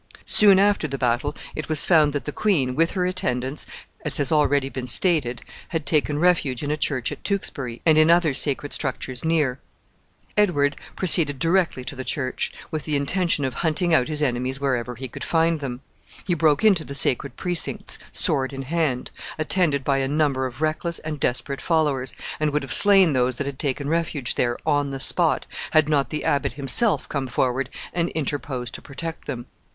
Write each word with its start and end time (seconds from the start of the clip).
Soon 0.25 0.57
after 0.57 0.87
the 0.87 0.97
battle, 0.97 1.35
it 1.55 1.69
was 1.69 1.85
found 1.85 2.11
that 2.13 2.25
the 2.25 2.31
queen, 2.31 2.75
with 2.75 2.89
her 2.93 3.05
attendants, 3.05 3.67
as 4.03 4.17
has 4.17 4.31
already 4.31 4.67
been 4.67 4.87
stated, 4.87 5.43
had 5.67 5.85
taken 5.85 6.17
refuge 6.17 6.63
in 6.63 6.71
a 6.71 6.75
church 6.75 7.11
at 7.11 7.23
Tewkesbury, 7.23 7.83
and 7.85 7.99
in 7.99 8.09
other 8.09 8.33
sacred 8.33 8.73
structures 8.73 9.23
near. 9.23 9.59
Edward 10.35 10.75
proceeded 10.95 11.37
directly 11.37 11.85
to 11.85 11.95
the 11.95 12.03
church, 12.03 12.51
with 12.71 12.85
the 12.85 12.95
intention 12.95 13.45
of 13.45 13.53
hunting 13.53 13.93
out 13.93 14.07
his 14.07 14.23
enemies 14.23 14.59
wherever 14.59 14.95
he 14.95 15.07
could 15.07 15.23
find 15.23 15.59
them. 15.59 15.81
He 16.25 16.33
broke 16.33 16.63
into 16.63 16.83
the 16.83 16.95
sacred 16.95 17.37
precincts, 17.37 17.99
sword 18.11 18.53
in 18.53 18.63
hand, 18.63 19.11
attended 19.37 19.83
by 19.83 19.99
a 19.99 20.07
number 20.07 20.47
of 20.47 20.61
reckless 20.61 20.97
and 20.97 21.19
desperate 21.19 21.61
followers, 21.61 22.15
and 22.39 22.49
would 22.49 22.63
have 22.63 22.73
slain 22.73 23.13
those 23.13 23.35
that 23.35 23.45
had 23.45 23.59
taken 23.59 23.87
refuge 23.87 24.33
there, 24.33 24.57
on 24.65 24.89
the 24.89 24.99
spot, 24.99 25.45
had 25.73 25.87
not 25.87 26.09
the 26.09 26.25
abbot 26.25 26.53
himself 26.53 27.07
come 27.07 27.27
forward 27.27 27.69
and 27.93 28.09
interposed 28.15 28.73
to 28.73 28.81
protect 28.81 29.25
them. 29.27 29.45